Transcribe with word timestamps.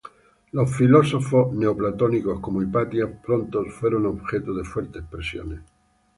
Los 0.53 0.75
filósofos 0.75 1.53
neoplatónicos 1.53 2.39
como 2.39 2.63
Hipatia 2.63 3.21
pronto 3.21 3.63
fueron 3.65 4.07
objeto 4.07 4.51
de 4.51 4.63
fuertes 4.63 5.03
presiones. 5.03 5.59